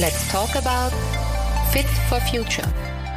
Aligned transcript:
Let's 0.00 0.26
talk 0.32 0.56
about 0.56 0.96
Fit 1.72 1.84
for 2.08 2.18
Future. 2.22 2.66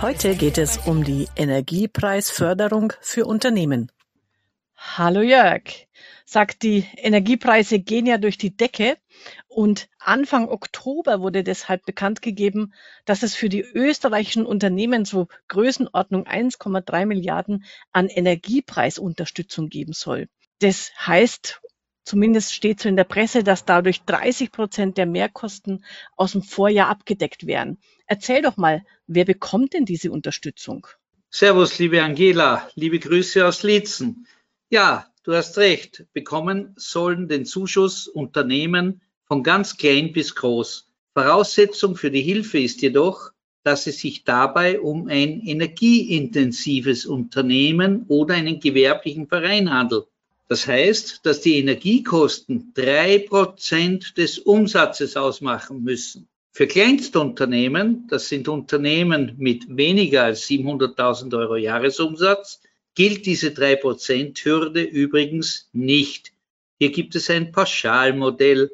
Heute 0.01 0.35
geht 0.35 0.57
es 0.57 0.77
um 0.79 1.05
die 1.05 1.29
Energiepreisförderung 1.33 2.91
für 2.99 3.25
Unternehmen. 3.25 3.89
Hallo 4.75 5.21
Jörg. 5.21 5.87
Sagt, 6.25 6.61
die 6.61 6.85
Energiepreise 6.97 7.79
gehen 7.79 8.05
ja 8.05 8.17
durch 8.17 8.37
die 8.37 8.57
Decke 8.57 8.97
und 9.47 9.87
Anfang 9.97 10.49
Oktober 10.49 11.21
wurde 11.21 11.45
deshalb 11.45 11.85
bekannt 11.85 12.21
gegeben, 12.21 12.73
dass 13.05 13.23
es 13.23 13.33
für 13.33 13.47
die 13.47 13.61
österreichischen 13.61 14.45
Unternehmen 14.45 15.05
so 15.05 15.29
Größenordnung 15.47 16.27
1,3 16.27 17.05
Milliarden 17.05 17.63
an 17.93 18.09
Energiepreisunterstützung 18.09 19.69
geben 19.69 19.93
soll. 19.93 20.27
Das 20.59 20.91
heißt, 20.99 21.61
zumindest 22.03 22.53
steht 22.53 22.79
so 22.79 22.89
in 22.89 22.95
der 22.95 23.03
Presse, 23.03 23.43
dass 23.43 23.65
dadurch 23.65 24.03
30 24.03 24.51
Prozent 24.51 24.97
der 24.97 25.05
Mehrkosten 25.05 25.83
aus 26.15 26.33
dem 26.33 26.41
Vorjahr 26.41 26.89
abgedeckt 26.89 27.47
werden. 27.47 27.77
Erzähl 28.07 28.41
doch 28.41 28.57
mal, 28.57 28.85
wer 29.07 29.25
bekommt 29.25 29.73
denn 29.73 29.85
diese 29.85 30.11
Unterstützung? 30.11 30.87
Servus, 31.29 31.79
liebe 31.79 32.03
Angela, 32.03 32.69
liebe 32.75 32.99
Grüße 32.99 33.45
aus 33.45 33.63
Lietzen. 33.63 34.27
Ja, 34.69 35.07
du 35.23 35.33
hast 35.33 35.57
recht, 35.57 36.05
bekommen 36.13 36.73
sollen 36.77 37.27
den 37.27 37.45
Zuschuss 37.45 38.07
Unternehmen 38.07 39.01
von 39.25 39.41
ganz 39.41 39.77
klein 39.77 40.13
bis 40.13 40.35
groß. 40.35 40.89
Voraussetzung 41.13 41.95
für 41.95 42.11
die 42.11 42.21
Hilfe 42.21 42.59
ist 42.59 42.81
jedoch, 42.81 43.31
dass 43.63 43.87
es 43.87 43.99
sich 43.99 44.25
dabei 44.25 44.79
um 44.79 45.07
ein 45.07 45.41
energieintensives 45.41 47.05
Unternehmen 47.05 48.05
oder 48.07 48.35
einen 48.35 48.59
gewerblichen 48.59 49.27
Verein 49.27 49.71
handelt. 49.71 50.07
Das 50.47 50.67
heißt, 50.67 51.25
dass 51.25 51.41
die 51.41 51.57
Energiekosten 51.57 52.73
drei 52.73 53.19
Prozent 53.19 54.17
des 54.17 54.39
Umsatzes 54.39 55.15
ausmachen 55.15 55.83
müssen. 55.83 56.27
Für 56.51 56.67
Kleinstunternehmen, 56.67 58.07
das 58.09 58.29
sind 58.29 58.47
Unternehmen 58.47 59.33
mit 59.37 59.65
weniger 59.75 60.25
als 60.25 60.47
700.000 60.47 61.35
Euro 61.35 61.55
Jahresumsatz, 61.55 62.61
gilt 62.93 63.25
diese 63.25 63.49
3%-Hürde 63.49 64.83
übrigens 64.83 65.69
nicht. 65.73 66.31
Hier 66.77 66.91
gibt 66.91 67.15
es 67.15 67.29
ein 67.29 67.51
Pauschalmodell. 67.51 68.71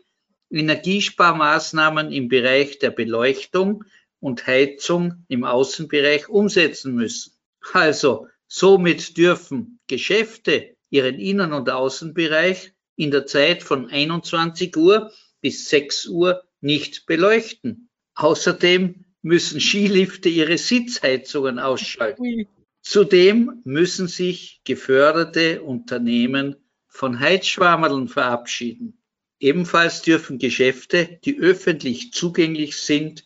Energiesparmaßnahmen 0.50 2.12
im 2.12 2.28
Bereich 2.28 2.78
der 2.78 2.90
Beleuchtung 2.90 3.82
und 4.20 4.46
Heizung 4.46 5.24
im 5.26 5.42
Außenbereich 5.42 6.28
umsetzen 6.28 6.94
müssen. 6.94 7.32
Also, 7.72 8.28
somit 8.50 9.16
dürfen 9.16 9.78
Geschäfte 9.86 10.76
ihren 10.90 11.18
Innen- 11.20 11.52
und 11.52 11.70
Außenbereich 11.70 12.72
in 12.96 13.12
der 13.12 13.24
Zeit 13.24 13.62
von 13.62 13.88
21 13.88 14.76
Uhr 14.76 15.12
bis 15.40 15.68
6 15.70 16.06
Uhr 16.06 16.42
nicht 16.60 17.06
beleuchten. 17.06 17.88
Außerdem 18.14 19.04
müssen 19.22 19.60
Skilifte 19.60 20.28
ihre 20.28 20.58
Sitzheizungen 20.58 21.60
ausschalten. 21.60 22.48
Zudem 22.82 23.60
müssen 23.64 24.08
sich 24.08 24.60
geförderte 24.64 25.62
Unternehmen 25.62 26.56
von 26.88 27.20
Heizschwammerln 27.20 28.08
verabschieden. 28.08 28.98
Ebenfalls 29.38 30.02
dürfen 30.02 30.38
Geschäfte, 30.38 31.20
die 31.24 31.38
öffentlich 31.38 32.12
zugänglich 32.12 32.76
sind, 32.76 33.24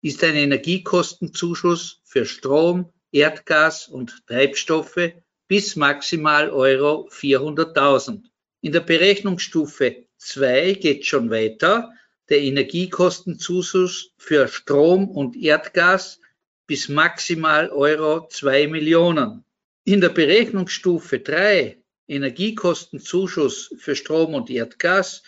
ist 0.00 0.24
ein 0.24 0.34
Energiekostenzuschuss 0.34 2.00
für 2.02 2.26
Strom, 2.26 2.92
Erdgas 3.12 3.86
und 3.86 4.26
Treibstoffe 4.26 5.12
bis 5.46 5.76
maximal 5.76 6.50
Euro 6.50 7.08
400.000. 7.12 8.24
In 8.62 8.72
der 8.72 8.80
Berechnungsstufe 8.80 10.06
2 10.16 10.72
geht 10.72 11.06
schon 11.06 11.30
weiter 11.30 11.92
der 12.28 12.40
Energiekostenzuschuss 12.40 14.12
für 14.16 14.48
Strom 14.48 15.08
und 15.08 15.36
Erdgas 15.36 16.20
bis 16.66 16.88
maximal 16.88 17.70
Euro 17.70 18.28
2 18.28 18.68
Millionen. 18.68 19.44
In 19.84 20.00
der 20.00 20.10
Berechnungsstufe 20.10 21.18
3 21.18 21.82
Energiekostenzuschuss 22.08 23.74
für 23.78 23.96
Strom 23.96 24.34
und 24.34 24.50
Erdgas 24.50 25.22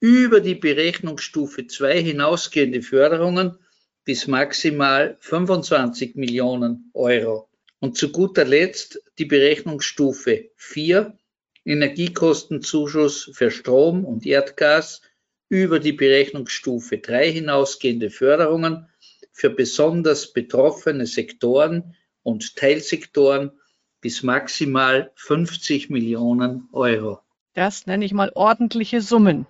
über 0.00 0.40
die 0.40 0.54
Berechnungsstufe 0.54 1.66
2 1.66 2.02
hinausgehende 2.02 2.82
Förderungen 2.82 3.58
bis 4.04 4.26
maximal 4.26 5.16
25 5.20 6.14
Millionen 6.16 6.90
Euro. 6.92 7.48
Und 7.80 7.96
zu 7.96 8.12
guter 8.12 8.44
Letzt 8.44 9.00
die 9.18 9.24
Berechnungsstufe 9.24 10.50
4, 10.56 11.16
Energiekostenzuschuss 11.64 13.30
für 13.32 13.50
Strom 13.50 14.04
und 14.04 14.26
Erdgas 14.26 15.00
über 15.48 15.78
die 15.78 15.92
Berechnungsstufe 15.92 16.98
3 16.98 17.32
hinausgehende 17.32 18.10
Förderungen 18.10 18.88
für 19.32 19.50
besonders 19.50 20.32
betroffene 20.32 21.06
Sektoren 21.06 21.96
und 22.22 22.56
Teilsektoren 22.56 23.52
bis 24.00 24.22
maximal 24.22 25.12
50 25.16 25.90
Millionen 25.90 26.68
Euro. 26.72 27.20
Das 27.54 27.86
nenne 27.86 28.04
ich 28.04 28.12
mal 28.12 28.32
ordentliche 28.34 29.00
Summen. 29.00 29.46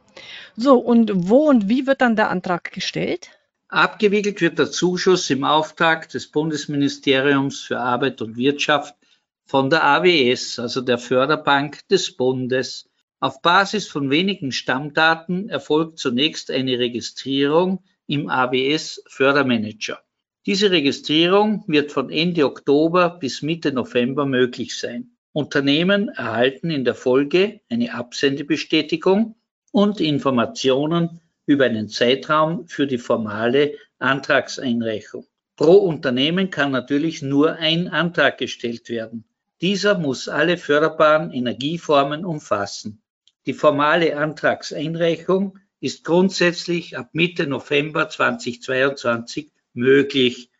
So, 0.56 0.78
und 0.78 1.10
wo 1.15 1.49
und 1.49 1.69
wie 1.69 1.87
wird 1.87 2.03
dann 2.03 2.16
der 2.16 2.31
Antrag 2.31 2.71
gestellt? 2.72 3.31
Abgewickelt 3.69 4.41
wird 4.41 4.59
der 4.59 4.71
Zuschuss 4.71 5.31
im 5.31 5.43
Auftrag 5.43 6.09
des 6.10 6.31
Bundesministeriums 6.31 7.60
für 7.60 7.81
Arbeit 7.81 8.21
und 8.22 8.37
Wirtschaft 8.37 8.94
von 9.47 9.71
der 9.71 9.84
AWS, 9.84 10.59
also 10.59 10.81
der 10.81 10.99
Förderbank 10.99 11.87
des 11.88 12.16
Bundes. 12.16 12.88
Auf 13.24 13.40
Basis 13.40 13.88
von 13.88 14.10
wenigen 14.10 14.52
Stammdaten 14.52 15.48
erfolgt 15.48 15.98
zunächst 15.98 16.50
eine 16.50 16.78
Registrierung 16.78 17.82
im 18.06 18.28
AWS 18.28 19.03
Fördermanager. 19.06 19.98
Diese 20.44 20.71
Registrierung 20.71 21.65
wird 21.66 21.91
von 21.91 22.10
Ende 22.10 22.44
Oktober 22.44 23.09
bis 23.18 23.41
Mitte 23.41 23.72
November 23.72 24.26
möglich 24.26 24.78
sein. 24.78 25.16
Unternehmen 25.32 26.10
erhalten 26.10 26.68
in 26.68 26.84
der 26.84 26.94
Folge 26.94 27.62
eine 27.71 27.94
Absendebestätigung 27.94 29.36
und 29.72 30.03
Informationen 30.03 31.22
über 31.47 31.65
einen 31.65 31.88
Zeitraum 31.88 32.68
für 32.68 32.86
die 32.86 32.98
formale 32.98 33.72
Antragseinreichung. 34.00 35.27
Pro 35.56 35.77
Unternehmen 35.77 36.50
kann 36.50 36.72
natürlich 36.72 37.22
nur 37.22 37.54
ein 37.54 37.88
Antrag 37.88 38.36
gestellt 38.36 38.91
werden. 38.91 39.24
Dieser 39.62 39.97
muss 39.97 40.28
alle 40.28 40.59
förderbaren 40.59 41.32
Energieformen 41.32 42.27
umfassen. 42.27 43.00
Die 43.46 43.52
formale 43.52 44.16
Antragseinreichung 44.16 45.58
ist 45.80 46.04
grundsätzlich 46.04 46.96
ab 46.96 47.10
Mitte 47.12 47.46
November 47.46 48.08
2022 48.08 49.52
möglich. 49.74 50.50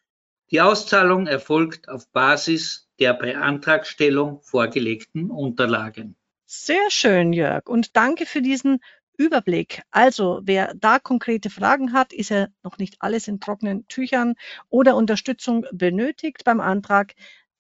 Die 0.51 0.61
Auszahlung 0.61 1.27
erfolgt 1.27 1.89
auf 1.89 2.11
Basis 2.13 2.85
der 3.01 3.15
bei 3.15 3.37
Antragstellung 3.37 4.41
vorgelegten 4.43 5.31
Unterlagen. 5.31 6.17
Sehr 6.47 6.91
schön, 6.91 7.33
Jörg. 7.33 7.67
Und 7.67 7.97
danke 7.97 8.27
für 8.27 8.43
diesen 8.43 8.81
Überblick. 9.17 9.83
Also 9.91 10.41
wer 10.45 10.75
da 10.75 10.99
konkrete 10.99 11.51
Fragen 11.51 11.93
hat, 11.93 12.13
ist 12.13 12.31
ja 12.31 12.49
noch 12.63 12.79
nicht 12.79 12.97
alles 12.99 13.29
in 13.29 13.41
trockenen 13.41 13.87
Tüchern 13.89 14.35
oder 14.69 14.97
Unterstützung 14.97 15.67
benötigt 15.73 16.45
beim 16.45 16.61
Antrag, 16.61 17.15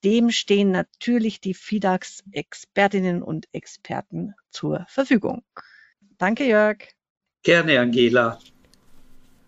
dem 0.04 0.30
stehen 0.30 0.70
natürlich 0.70 1.40
die 1.40 1.54
FIDAX-Expertinnen 1.54 3.22
und 3.22 3.48
Experten 3.52 4.34
zur 4.50 4.84
Verfügung. 4.88 5.42
Danke, 6.18 6.44
Jörg. 6.46 6.78
Gerne, 7.42 7.80
Angela. 7.80 8.38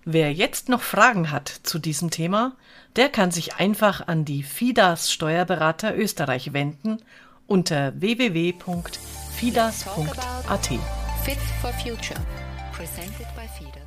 Wer 0.05 0.32
jetzt 0.32 0.69
noch 0.69 0.82
Fragen 0.82 1.31
hat 1.32 1.49
zu 1.49 1.79
diesem 1.81 2.11
Thema, 2.11 2.56
der 2.94 3.08
kann 3.08 3.32
sich 3.32 3.56
einfach 3.56 4.06
an 4.06 4.25
die 4.25 4.44
FIDAS 4.44 5.11
Steuerberater 5.12 5.97
Österreich 5.97 6.53
wenden 6.53 6.99
unter 7.47 8.00
www.fidas.at. 8.00 8.61
Fit 11.25 11.38
for 11.61 11.73
Future, 11.73 12.20
presented 12.73 13.26
by 13.35 13.49
FIDAS. 13.59 13.86